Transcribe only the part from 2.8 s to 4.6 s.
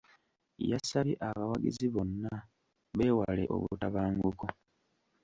beewaale obutabanguko.